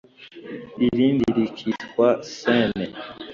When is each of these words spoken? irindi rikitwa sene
irindi 0.85 1.25
rikitwa 1.37 2.07
sene 2.39 2.85